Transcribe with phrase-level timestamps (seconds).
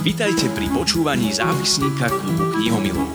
[0.00, 3.08] Vítajte pri počúvaní zápisníka klubu knihomilov.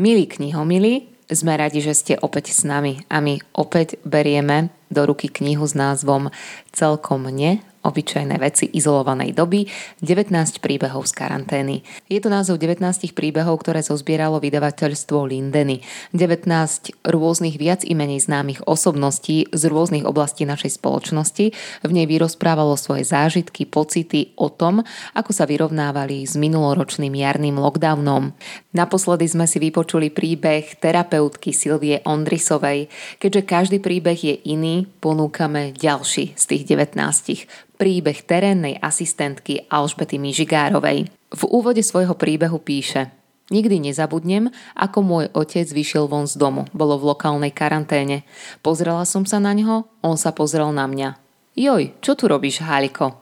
[0.00, 5.30] Milí knihomili, sme radi, že ste opäť s nami a my opäť berieme do ruky
[5.30, 6.28] knihu s názvom
[6.74, 9.64] Celkom ne obyčajné veci izolovanej doby,
[10.04, 11.76] 19 príbehov z karantény.
[12.12, 12.84] Je to názov 19
[13.16, 15.80] príbehov, ktoré zozbieralo vydavateľstvo Lindeny.
[16.12, 21.46] 19 rôznych viac i menej známych osobností z rôznych oblastí našej spoločnosti.
[21.80, 24.84] V nej vyrozprávalo svoje zážitky, pocity o tom,
[25.16, 28.36] ako sa vyrovnávali s minuloročným jarným lockdownom.
[28.76, 32.92] Naposledy sme si vypočuli príbeh terapeutky Silvie Ondrisovej.
[33.16, 41.08] Keďže každý príbeh je iný, ponúkame ďalší z tých 19 príbeh terénnej asistentky Alžbety Mižigárovej.
[41.32, 43.08] V úvode svojho príbehu píše
[43.50, 46.70] Nikdy nezabudnem, ako môj otec vyšiel von z domu.
[46.70, 48.22] Bolo v lokálnej karanténe.
[48.62, 51.18] Pozrela som sa na ňo, on sa pozrel na mňa.
[51.58, 53.19] Joj, čo tu robíš, Haliko?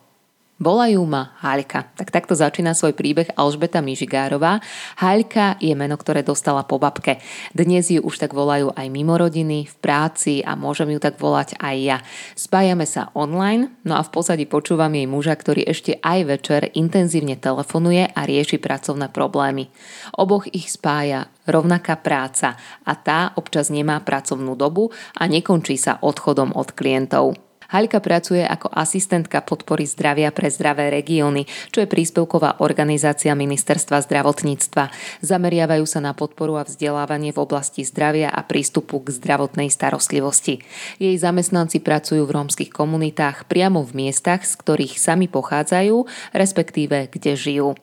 [0.59, 1.95] Volajú ma Haľka.
[1.95, 4.59] Tak takto začína svoj príbeh Alžbeta Mižigárová.
[4.99, 7.23] Haľka je meno, ktoré dostala po babke.
[7.55, 11.55] Dnes ju už tak volajú aj mimo rodiny, v práci a môžem ju tak volať
[11.63, 11.99] aj ja.
[12.35, 17.39] Spájame sa online, no a v pozadí počúvam jej muža, ktorý ešte aj večer intenzívne
[17.39, 19.71] telefonuje a rieši pracovné problémy.
[20.19, 26.51] Oboch ich spája rovnaká práca a tá občas nemá pracovnú dobu a nekončí sa odchodom
[26.59, 27.48] od klientov.
[27.69, 34.89] Haľka pracuje ako asistentka podpory zdravia pre zdravé regióny, čo je príspevková organizácia Ministerstva zdravotníctva.
[35.21, 40.65] Zameriavajú sa na podporu a vzdelávanie v oblasti zdravia a prístupu k zdravotnej starostlivosti.
[40.97, 47.37] Jej zamestnanci pracujú v rómskych komunitách priamo v miestach, z ktorých sami pochádzajú, respektíve kde
[47.37, 47.77] žijú.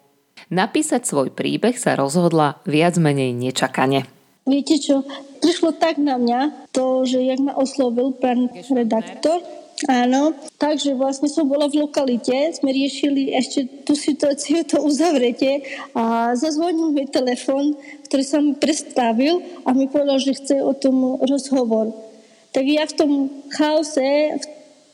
[0.49, 4.09] Napísať svoj príbeh sa rozhodla viac menej nečakane.
[4.49, 5.05] Viete čo,
[5.45, 9.42] prišlo tak na mňa to, že jak ma oslovil pán redaktor,
[9.91, 16.31] Áno, takže vlastne som bola v lokalite, sme riešili ešte tú situáciu, to uzavretie a
[16.31, 17.75] zazvonil mi telefon,
[18.08, 21.91] ktorý sa mi predstavil a mi povedal, že chce o tom rozhovor.
[22.55, 23.11] Tak ja v tom
[23.52, 24.45] chaose, v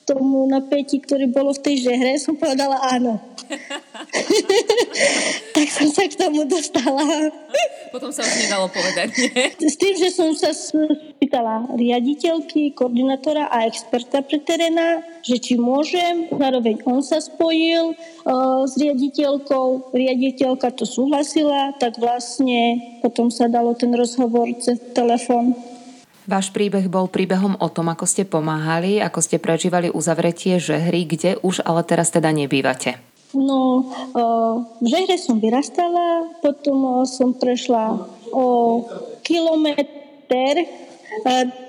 [0.10, 3.22] tomu napätí, ktoré bolo v tej hre, som povedala áno.
[5.72, 7.32] tak som sa k tomu dostala.
[7.96, 9.56] Potom sa už nedalo povedať, nie?
[9.56, 16.28] S tým, že som sa spýtala riaditeľky, koordinátora a experta pre teréna, že či môžem.
[16.28, 19.96] Zároveň on sa spojil uh, s riaditeľkou.
[19.96, 25.56] Riaditeľka to súhlasila, tak vlastne potom sa dalo ten rozhovor cez telefón.
[26.28, 31.40] Váš príbeh bol príbehom o tom, ako ste pomáhali, ako ste prežívali uzavretie žehry, kde
[31.42, 33.11] už ale teraz teda nebývate.
[33.32, 33.88] No,
[34.84, 37.96] v žehre som vyrastala, potom som prešla
[38.36, 38.84] o
[39.24, 40.68] kilometr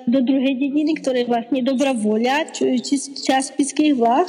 [0.07, 2.79] do druhej dediny, ktoré je vlastne Dobrá voľa, čo je
[3.23, 4.27] čas Spiských vláh,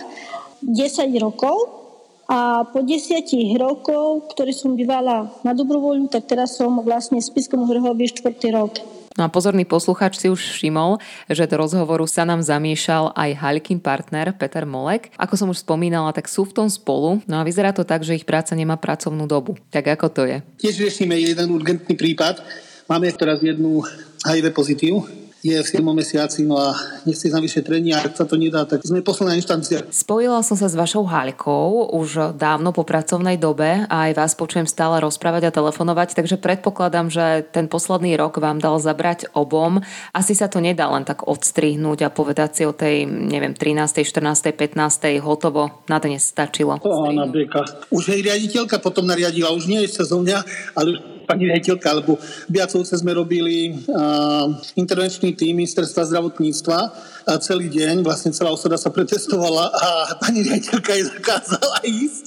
[0.61, 1.81] 10 rokov.
[2.23, 7.67] A po desiatich rokov, ktoré som bývala na dobrovoľu, tak teraz som vlastne v Spiskom
[7.67, 8.31] Hrhovi 4.
[8.55, 8.79] rok.
[9.13, 10.97] No a pozorný posluchač si už všimol,
[11.29, 15.13] že do rozhovoru sa nám zamiešal aj Halkin partner Peter Molek.
[15.21, 18.17] Ako som už spomínala, tak sú v tom spolu, no a vyzerá to tak, že
[18.17, 19.53] ich práca nemá pracovnú dobu.
[19.69, 20.37] Tak ako to je?
[20.57, 22.41] Tiež riešime jeden urgentný prípad.
[22.89, 23.85] Máme teraz jednu
[24.25, 25.07] HIV pozitív,
[25.43, 26.71] je v 7 mesiaci, no a
[27.03, 29.83] nechce ísť na vyšetrenie a ak sa to nedá, tak sme posledná inštancia.
[29.91, 34.63] Spojila som sa s vašou Hálkou už dávno po pracovnej dobe a aj vás počujem
[34.63, 39.83] stále rozprávať a telefonovať, takže predpokladám, že ten posledný rok vám dal zabrať obom.
[40.15, 44.47] Asi sa to nedá len tak odstrihnúť a povedať si o tej, neviem, 13., 14.,
[44.55, 45.19] 15.
[45.19, 46.79] hotovo, na dnes stačilo.
[46.79, 47.27] Áno,
[47.91, 50.39] Už aj riaditeľka potom nariadila, už nie je sezónia,
[50.71, 52.19] ale už pani riaditeľka, alebo
[52.51, 56.79] Biacovce sme robili uh, intervenčný tým ministerstva zdravotníctva
[57.39, 59.87] celý deň, vlastne celá osada sa pretestovala a
[60.19, 62.25] pani riaditeľka jej zakázala ísť,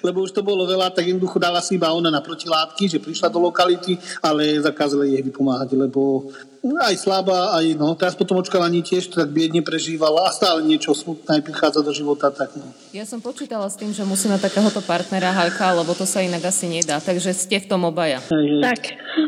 [0.00, 3.28] lebo už to bolo veľa, tak jednoducho dala si iba ona na protilátky, že prišla
[3.28, 6.28] do lokality, ale zakázali jej vypomáhať, lebo
[6.64, 11.44] aj slabá, aj no, teraz potom očkávaní tiež tak biedne prežívala a stále niečo smutné
[11.44, 12.32] prichádza do života.
[12.32, 12.72] Tak, no.
[12.96, 16.40] Ja som počítala s tým, že musí mať takéhoto partnera Hajka, lebo to sa inak
[16.48, 18.24] asi nedá, takže ste v tom obaja.
[18.32, 18.64] Hej.
[18.64, 18.80] Tak.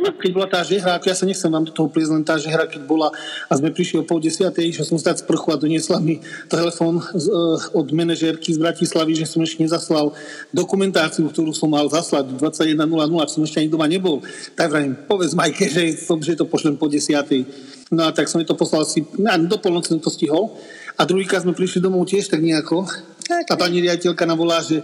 [0.09, 2.65] A keď bola tá žehra, ja sa nechcem vám do toho pliesť, len tá žehra,
[2.65, 3.13] keď bola
[3.47, 6.19] a sme prišli o pol desiatej, že som stať sprchu a doniesla mi
[6.51, 10.11] telefón z, uh, od manažérky z Bratislavy, že som ešte nezaslal
[10.51, 12.83] dokumentáciu, ktorú som mal zaslať 21.00,
[13.31, 14.21] som ešte ani doma nebol.
[14.59, 17.77] Tak vrajím, povedz Majke, že, že to pošlem po desiatej 9.
[17.91, 19.07] No a tak som mi to poslal asi,
[19.47, 20.59] do polnoci som to stihol.
[20.99, 22.83] A druhýkrát sme prišli domov tiež tak nejako.
[23.31, 24.83] A pani riaditeľka nám volá, že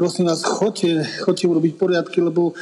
[0.00, 2.56] prosím vás, chodte, chodte urobiť poriadky, lebo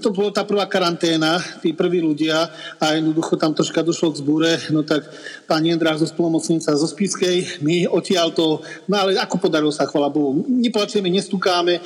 [0.00, 2.48] to bola tá prvá karanténa, tí prví ľudia
[2.80, 5.04] a jednoducho tam troška došlo k zbúre, no tak
[5.44, 10.08] pani Jendrách zo spolomocnica zo Spiskej, my odtiaľ to, no ale ako podarilo sa, chvala
[10.08, 11.76] Bohu, neplačujeme, nestúkáme,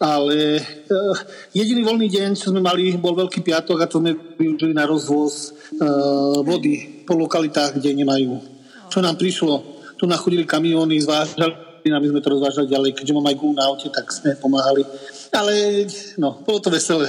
[0.00, 0.56] ale
[0.88, 1.16] uh,
[1.52, 5.52] jediný voľný deň, čo sme mali, bol Veľký piatok a to sme využili na rozvoz
[5.52, 8.40] uh, vody po lokalitách, kde nemajú.
[8.88, 12.90] Čo nám prišlo, tu nachodili kamióny, zvážali, aby sme to rozvážali ďalej.
[12.98, 14.82] Keďže mám aj gul na aute, tak sme pomáhali.
[15.30, 15.86] Ale
[16.18, 17.06] no, bolo to veselé.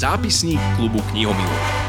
[0.00, 1.79] Zápisník klubu knihomilov.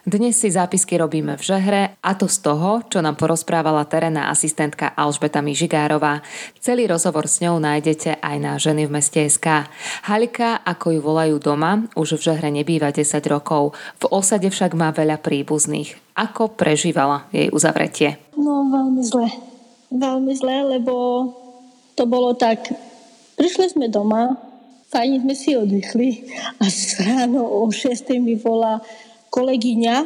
[0.00, 4.96] Dnes si zápisky robíme v žehre a to z toho, čo nám porozprávala terénna asistentka
[4.96, 6.24] Alžbeta Mižigárová.
[6.56, 9.68] Celý rozhovor s ňou nájdete aj na Ženy v meste SK.
[10.08, 13.76] Halika, ako ju volajú doma, už v žehre nebýva 10 rokov.
[14.00, 15.92] V osade však má veľa príbuzných.
[16.16, 18.16] Ako prežívala jej uzavretie?
[18.40, 19.28] No veľmi zle.
[19.92, 20.94] Veľmi zle, lebo
[21.92, 22.72] to bolo tak.
[23.36, 24.32] Prišli sme doma,
[24.88, 26.24] fajne sme si oddychli
[26.56, 26.64] a
[27.04, 27.84] ráno o 6.
[28.16, 28.80] mi volá
[29.30, 29.96] kolegyňa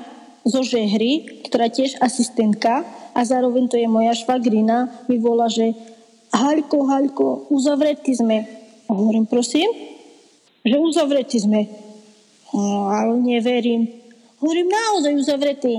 [0.45, 2.85] zo Žehry, ktorá tiež asistentka
[3.17, 5.73] a zároveň to je moja švagrina, mi volá, že
[6.35, 8.45] Haľko, Haľko, uzavretí sme.
[8.85, 9.71] A hovorím, prosím,
[10.67, 11.71] že uzavretí sme.
[12.51, 13.87] No, ale neverím.
[14.43, 15.75] Hovorím, naozaj uzavretí.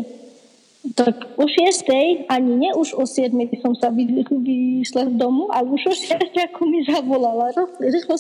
[0.96, 2.30] Tak o 6.
[2.30, 3.36] ani nie už o 7.
[3.60, 6.14] som sa vyšla z domu, ale už o 6.
[6.30, 7.52] ako mi zavolala.
[7.82, 8.16] Rýchlo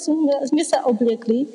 [0.50, 1.46] sme sa obliekli.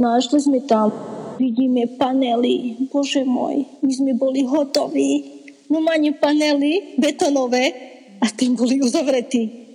[0.00, 0.88] No a sme tam.
[1.36, 2.88] Vidíme panely.
[2.88, 5.40] Bože môj, my sme boli hotoví.
[5.68, 7.72] Normálne panely betonové
[8.20, 9.68] a tým boli uzavretí.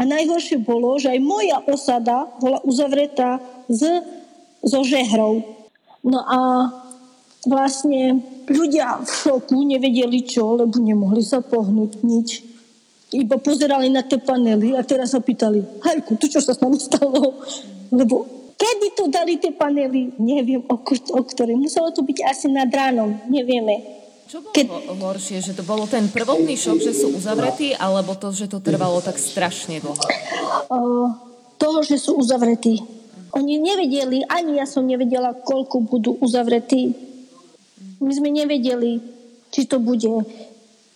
[0.00, 4.00] A najhoršie bolo, že aj moja osada bola uzavretá z,
[4.64, 5.44] so žehrou.
[6.00, 6.40] No a
[7.44, 12.28] vlastne ľudia v šoku nevedeli čo, lebo nemohli sa pohnúť nič.
[13.12, 16.80] Iba pozerali na tie panely a teraz sa pýtali, Hajku, tu čo sa s nami
[16.80, 17.44] stalo?
[17.92, 20.12] Lebo kedy to dali tie panely?
[20.20, 20.76] Neviem, o,
[21.16, 21.56] o ktorej.
[21.56, 23.80] Muselo to byť asi nad ránom, nevieme.
[24.28, 24.66] Čo bolo Keď...
[25.00, 29.00] horšie, že to bolo ten prvotný šok, že sú uzavretí, alebo to, že to trvalo
[29.00, 30.04] tak strašne dlho?
[30.68, 30.76] O,
[31.56, 32.84] toho, že sú uzavretí.
[33.32, 37.10] Oni nevedeli, ani ja som nevedela, koľko budú uzavretí
[38.00, 39.04] my sme nevedeli,
[39.52, 40.24] či to bude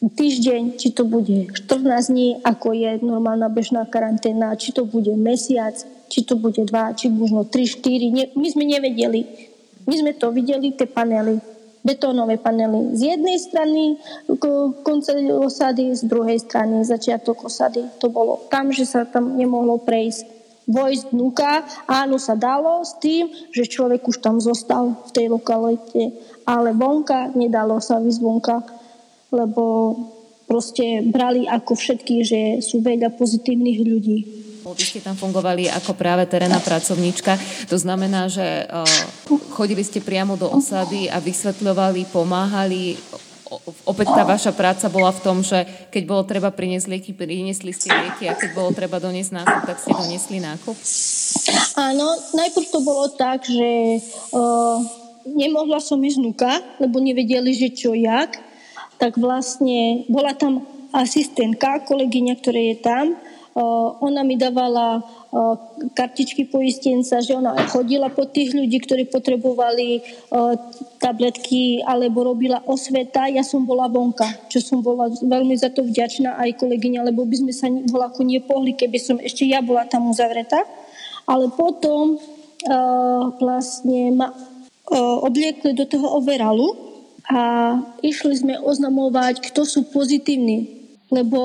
[0.00, 5.76] týždeň, či to bude 14 dní, ako je normálna bežná karanténa, či to bude mesiac,
[6.08, 8.14] či to bude 2, či možno 3, 4.
[8.14, 9.20] Ne, my sme nevedeli.
[9.84, 11.36] My sme to videli, tie panely,
[11.84, 12.96] betónové panely.
[12.96, 14.00] Z jednej strany
[14.80, 17.84] konce osady, z druhej strany začiatok osady.
[18.00, 20.32] To bolo tam, že sa tam nemohlo prejsť.
[20.64, 26.16] Vojsť vnúka, áno sa dalo s tým, že človek už tam zostal v tej lokalite
[26.44, 28.56] ale vonka nedalo sa vysť vonka,
[29.32, 29.96] lebo
[30.44, 34.18] proste brali ako všetky, že sú veľa pozitívnych ľudí.
[34.64, 37.36] Vy ste tam fungovali ako práve terénna pracovníčka.
[37.68, 38.64] To znamená, že
[39.52, 42.96] chodili ste priamo do osady a vysvetľovali, pomáhali.
[43.84, 47.92] Opäť tá vaša práca bola v tom, že keď bolo treba priniesť lieky, priniesli ste
[47.92, 50.76] lieky a keď bolo treba doniesť nákup, tak ste doniesli nákup?
[51.76, 54.00] Áno, najprv to bolo tak, že
[54.32, 54.80] uh,
[55.28, 58.40] nemohla som ísť nuka, lebo nevedeli, že čo jak.
[58.96, 63.04] Tak vlastne bola tam asistentka, kolegyňa, ktorá je tam.
[63.54, 64.98] Ona mi dávala
[65.94, 70.02] kartičky poistenca, že ona chodila po tých ľudí, ktorí potrebovali
[70.98, 73.30] tabletky alebo robila osveta.
[73.30, 77.36] Ja som bola vonka, čo som bola veľmi za to vďačná aj kolegyňa, lebo by
[77.46, 80.58] sme sa voľako nepohli, keby som ešte ja bola tam uzavretá.
[81.24, 82.18] Ale potom
[83.38, 84.34] vlastne ma
[85.22, 86.74] obliekli do toho overalu
[87.30, 91.40] a išli sme oznamovať, kto sú pozitívni, lebo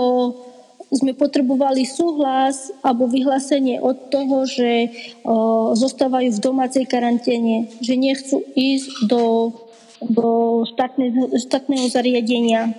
[0.89, 4.89] sme potrebovali súhlas alebo vyhlásenie od toho, že
[5.21, 9.53] o, zostávajú v domácej karanténe, že nechcú ísť do,
[10.01, 10.29] do
[10.65, 12.73] štátneho, štátneho zariadenia.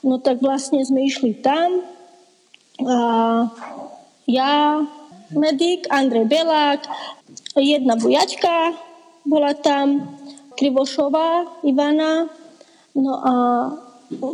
[0.00, 1.84] No tak vlastne sme išli tam
[2.80, 2.96] a
[4.24, 4.82] ja,
[5.30, 6.82] medic, Andrej Belák,
[7.54, 8.72] jedna bujačka,
[9.28, 10.16] bola tam
[10.56, 12.32] Krivošová Ivana,
[12.96, 13.34] no a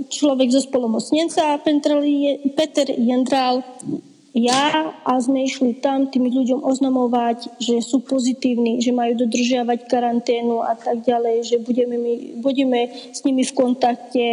[0.09, 3.63] človek zo spolomocnenca Peter Jendral,
[4.31, 10.63] ja a sme išli tam tým ľuďom oznamovať, že sú pozitívni, že majú dodržiavať karanténu
[10.63, 14.27] a tak ďalej, že budeme, my, budeme s nimi v kontakte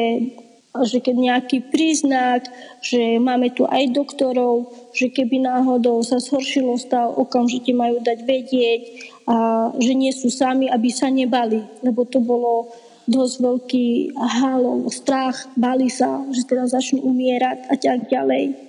[0.85, 2.45] že keď nejaký príznak,
[2.85, 8.81] že máme tu aj doktorov, že keby náhodou sa zhoršilo stav, okamžite majú dať vedieť
[9.25, 12.69] a že nie sú sami, aby sa nebali, lebo to bolo
[13.07, 18.67] dosť veľký halo, strach, bali sa, že teda začnú umierať a tak ďalej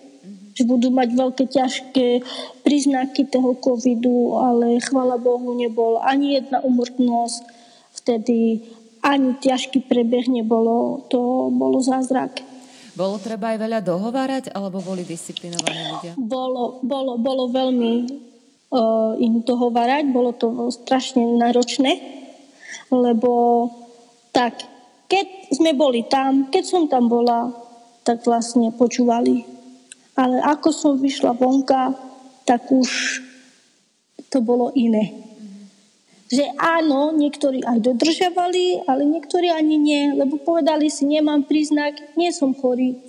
[0.58, 2.06] že budú mať veľké ťažké
[2.66, 7.46] príznaky toho covidu, ale chvala Bohu nebol ani jedna umrtnosť
[7.94, 8.66] vtedy
[8.98, 11.06] ani ťažký prebeh nebolo.
[11.14, 12.42] To bolo zázrak.
[12.98, 16.12] Bolo treba aj veľa dohovárať, alebo boli disciplinovaní ľudia?
[16.18, 17.94] Bolo, bolo, bolo veľmi
[18.74, 21.94] uh, im dohovárať, bolo to strašne náročné,
[22.90, 23.30] lebo
[24.38, 24.62] tak,
[25.10, 27.50] keď sme boli tam, keď som tam bola,
[28.06, 29.42] tak vlastne počúvali.
[30.14, 31.90] Ale ako som vyšla vonka,
[32.46, 33.18] tak už
[34.30, 35.28] to bolo iné
[36.28, 42.28] že áno, niektorí aj dodržiavali, ale niektorí ani nie, lebo povedali si, nemám príznak, nie
[42.36, 43.00] som chorý.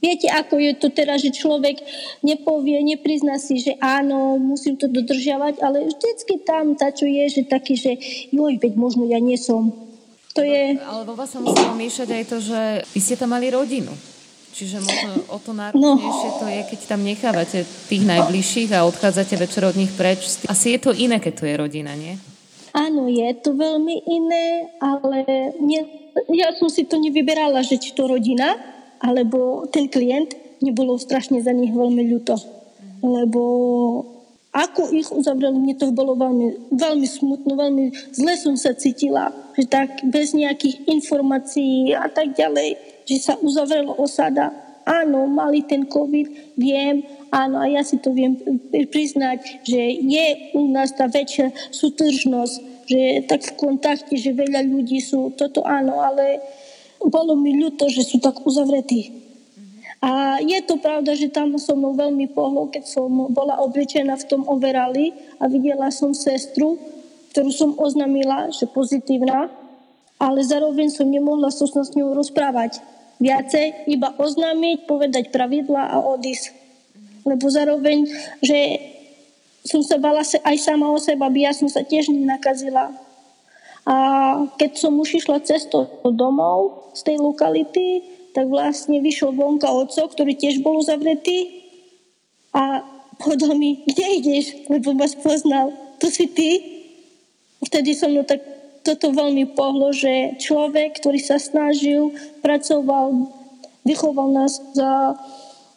[0.00, 1.76] Viete, ako je to teraz, že človek
[2.24, 7.42] nepovie, neprizná si, že áno, musím to dodržiavať, ale vždycky tam tá, čo je, že
[7.44, 7.98] taký, že
[8.32, 9.89] joj, veď možno ja nie som.
[10.34, 10.78] To je...
[10.78, 13.90] Ale vo vás sa muselo miešať aj to, že vy ste tam mali rodinu.
[14.50, 16.38] Čiže možno o to náročnejšie no.
[16.42, 20.26] to je, keď tam nechávate tých najbližších a odchádzate večer od nich preč.
[20.50, 22.18] Asi je to iné, keď to je rodina, nie?
[22.74, 25.26] Áno, je to veľmi iné, ale
[25.58, 25.80] mne,
[26.30, 28.54] ja som si to nevyberala, že či to rodina,
[29.02, 32.38] alebo ten klient, nebolo strašne za nich veľmi ľúto.
[33.02, 33.42] Lebo
[34.50, 39.70] ako ich uzavreli, mne to bolo veľmi, veľmi smutno, veľmi zle som sa cítila, že
[39.70, 42.74] tak bez nejakých informácií a tak ďalej,
[43.06, 44.50] že sa uzavrelo osada.
[44.82, 48.34] Áno, mali ten COVID, viem, Áno, a ja si to viem
[48.90, 50.26] priznať, že je
[50.58, 52.54] u nás tá väčšia sútržnosť,
[52.90, 56.42] že je tak v kontakte, že veľa ľudí sú, toto áno, ale
[56.98, 59.29] bolo mi ľúto, že sú tak uzavretí.
[60.00, 64.28] A je to pravda, že tam so mnou veľmi pohlo, keď som bola oblečená v
[64.28, 66.80] tom overali a videla som sestru,
[67.36, 69.52] ktorú som oznamila, že pozitívna,
[70.16, 72.80] ale zároveň som nemohla sa s ňou rozprávať.
[73.20, 76.60] Viacej iba oznámiť, povedať pravidla a odísť
[77.24, 78.08] lebo zároveň,
[78.40, 78.58] že
[79.64, 82.92] som sa bala aj sama o seba, aby ja som sa tiež nenakazila.
[83.84, 83.96] A
[84.56, 90.38] keď som už išla cestou domov z tej lokality, tak vlastne vyšiel vonka oco, ktorý
[90.38, 91.66] tiež bol uzavretý
[92.54, 92.82] a
[93.18, 96.50] povedal mi, kde ideš, lebo ma spoznal, to si ty.
[97.60, 98.40] Vtedy som no tak
[98.80, 103.28] toto veľmi pohlo, že človek, ktorý sa snažil, pracoval,
[103.84, 105.20] vychoval nás za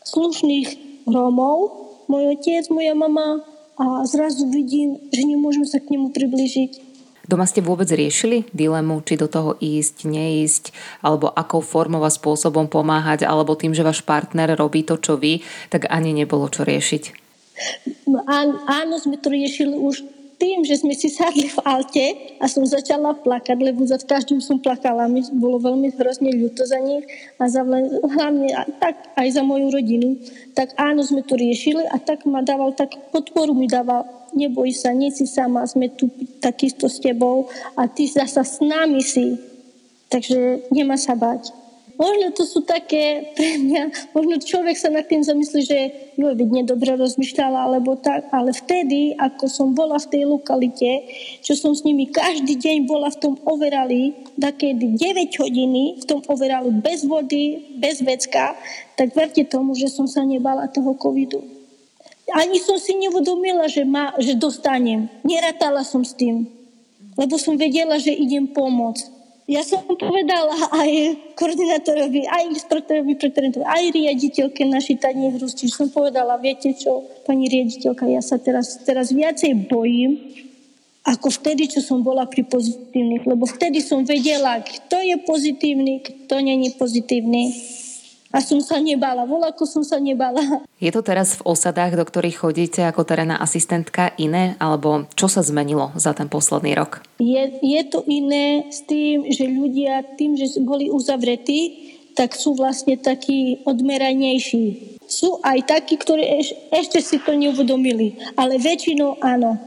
[0.07, 3.43] slušných Rómov, môj otec, moja mama
[3.75, 6.92] a zrazu vidím, že nemôžem sa k nemu približiť.
[7.23, 10.63] Doma ste vôbec riešili dilemu, či do toho ísť, neísť,
[10.99, 15.39] alebo akou formou a spôsobom pomáhať, alebo tým, že váš partner robí to, čo vy,
[15.71, 17.03] tak ani nebolo čo riešiť?
[18.09, 18.19] No,
[18.67, 20.03] áno, sme to riešili už
[20.43, 24.59] tým, že sme si sadli v alte a som začala plakať, lebo za každým som
[24.59, 25.07] plakala.
[25.07, 27.07] Mi bolo veľmi hrozne ľúto za nich
[27.39, 27.63] a za,
[28.03, 28.51] hlavne
[28.83, 30.19] tak aj za moju rodinu.
[30.51, 34.03] Tak áno, sme to riešili a tak ma dával, tak podporu mi dával.
[34.35, 36.11] Neboj sa, nie si sama, sme tu
[36.43, 37.47] takisto s tebou
[37.79, 39.39] a ty zasa s nami si.
[40.11, 41.62] Takže nemá sa bať.
[41.93, 45.79] Možno to sú také pre mňa, možno človek sa nad tým zamyslí, že
[46.17, 51.05] jo, byť nedobre rozmýšľala, alebo tak, ale vtedy, ako som bola v tej lokalite,
[51.45, 56.25] čo som s nimi každý deň bola v tom overali, takedy 9 hodiny v tom
[56.25, 58.57] overali bez vody, bez vecka,
[58.97, 61.45] tak verte tomu, že som sa nebala toho covidu.
[62.33, 65.11] Ani som si neuvedomila, že, ma, že dostanem.
[65.21, 66.49] Nerátala som s tým,
[67.13, 69.12] lebo som vedela, že idem pomôcť.
[69.43, 70.91] Ja som povedala aj
[71.35, 77.03] koordinátorovi, aj instruktorovi pre trénerov, aj riaditeľke našej tanie hru, čiže som povedala, viete čo,
[77.27, 80.31] pani riaditeľka, ja sa teraz, teraz viacej bojím,
[81.03, 86.39] ako vtedy, čo som bola pri pozitívnych, lebo vtedy som vedela, kto je pozitívny, kto
[86.39, 87.51] není pozitívny
[88.33, 89.29] a som sa nebala.
[89.29, 90.41] Voľako som sa nebala.
[90.81, 94.57] Je to teraz v osadách, do ktorých chodíte ako terénna asistentka iné?
[94.57, 97.05] Alebo čo sa zmenilo za ten posledný rok?
[97.21, 102.97] Je, je to iné s tým, že ľudia tým, že boli uzavretí, tak sú vlastne
[102.97, 104.97] takí odmeranejší.
[105.05, 108.17] Sú aj takí, ktorí eš, ešte si to neuvedomili.
[108.33, 109.61] Ale väčšinou áno.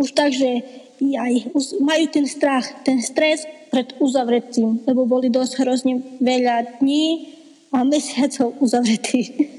[0.00, 0.64] Už tak, že
[1.04, 1.52] aj,
[1.84, 7.35] majú ten strach, ten stres pred uzavretím, lebo boli dosť hrozne veľa dní,
[7.72, 9.50] mesiacov uzavretý.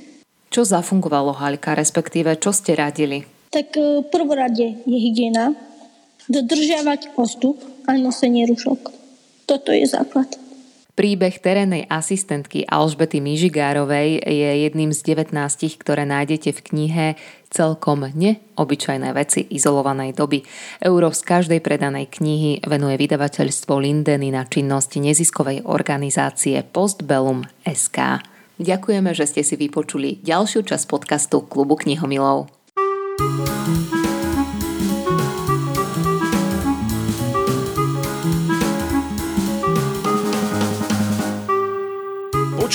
[0.47, 3.27] Čo zafungovalo Halka, respektíve čo ste radili?
[3.51, 5.51] Tak e, prvorade je hygiena,
[6.31, 8.91] dodržiavať postup a nosenie rušok.
[9.47, 10.46] Toto je základ.
[10.97, 15.29] Príbeh terénnej asistentky Alžbety Mižigárovej je jedným z 19,
[15.77, 17.05] ktoré nájdete v knihe
[17.53, 20.41] Celkom neobyčajné veci izolovanej doby.
[20.81, 28.25] Euro z každej predanej knihy venuje vydavateľstvo Lindeny na činnosť neziskovej organizácie Postbellum SK.
[28.57, 32.49] Ďakujeme, že ste si vypočuli ďalšiu časť podcastu Klubu knihomilov.